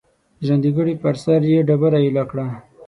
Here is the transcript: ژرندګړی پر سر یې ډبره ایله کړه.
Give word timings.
ژرندګړی 0.45 0.95
پر 1.03 1.15
سر 1.23 1.41
یې 1.51 1.59
ډبره 1.67 1.99
ایله 2.05 2.23
کړه. 2.31 2.45